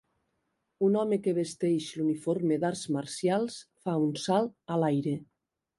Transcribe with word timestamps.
Un 0.87 0.95
home 1.01 1.19
que 1.27 1.33
vesteix 1.39 1.89
l'uniforme 1.99 2.59
d'arts 2.65 2.83
marcials 2.99 3.61
fa 3.85 3.99
un 4.09 4.21
salt 4.27 4.59
a 4.77 4.85
l'aire. 4.85 5.17